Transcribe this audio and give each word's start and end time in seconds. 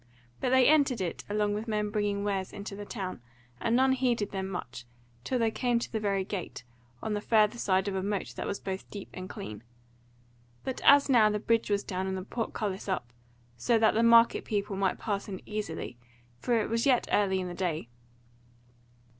But 0.39 0.49
they 0.49 0.65
entered 0.67 0.99
it 0.99 1.23
along 1.29 1.53
with 1.53 1.67
men 1.67 1.91
bringing 1.91 2.23
wares 2.23 2.51
into 2.53 2.75
the 2.75 2.85
town, 2.85 3.21
and 3.59 3.75
none 3.75 3.91
heeded 3.91 4.31
them 4.31 4.47
much, 4.49 4.83
till 5.23 5.37
they 5.37 5.51
came 5.51 5.77
to 5.77 5.91
the 5.91 5.99
very 5.99 6.23
gate, 6.23 6.63
on 7.03 7.13
the 7.13 7.21
further 7.21 7.59
side 7.59 7.87
of 7.87 7.93
a 7.93 8.01
moat 8.01 8.33
that 8.35 8.47
was 8.47 8.59
both 8.59 8.89
deep 8.89 9.09
and 9.13 9.29
clean; 9.29 9.61
but 10.63 10.81
as 10.83 11.07
now 11.07 11.29
the 11.29 11.37
bridge 11.37 11.69
was 11.69 11.83
down 11.83 12.07
and 12.07 12.17
the 12.17 12.23
portcullis 12.23 12.89
up, 12.89 13.13
so 13.57 13.77
that 13.77 13.93
the 13.93 14.01
market 14.01 14.43
people 14.43 14.75
might 14.75 14.97
pass 14.97 15.29
in 15.29 15.39
easily, 15.45 15.99
for 16.39 16.59
it 16.59 16.67
was 16.67 16.87
yet 16.87 17.07
early 17.11 17.39
in 17.39 17.47
the 17.47 17.53
day. 17.53 17.87